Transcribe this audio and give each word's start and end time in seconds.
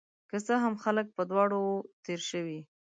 که 0.29 0.37
څه 0.45 0.53
هم، 0.63 0.73
خلک 0.83 1.07
په 1.17 1.21
دواړو 1.31 1.57
وو 1.65 1.75
تیر 2.03 2.21
شوي 2.29 2.59